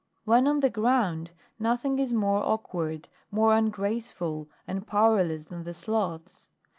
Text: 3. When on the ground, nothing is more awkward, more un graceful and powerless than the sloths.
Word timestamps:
3. 0.25 0.31
When 0.31 0.47
on 0.47 0.61
the 0.61 0.69
ground, 0.71 1.29
nothing 1.59 1.99
is 1.99 2.11
more 2.11 2.41
awkward, 2.43 3.07
more 3.29 3.53
un 3.53 3.69
graceful 3.69 4.47
and 4.67 4.87
powerless 4.87 5.45
than 5.45 5.63
the 5.63 5.75
sloths. 5.75 6.49